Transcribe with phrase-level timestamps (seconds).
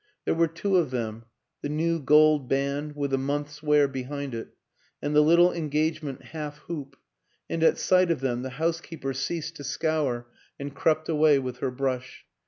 [0.25, 1.25] There were two of them
[1.61, 4.47] the new gold band, with a month's wear be hind it,
[4.99, 6.97] and the little engagement half hoop
[7.47, 10.25] and at sight of them the housekeeper ceased to scour
[10.59, 12.25] and crept away with her brush.